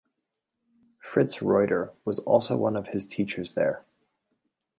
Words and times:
Fritz 0.99 1.43
Reuter 1.43 1.93
was 2.05 2.17
also 2.17 2.57
one 2.57 2.75
of 2.75 2.87
his 2.87 3.05
teachers 3.05 3.51
there. 3.51 3.85